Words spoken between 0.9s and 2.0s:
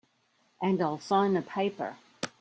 sign a paper.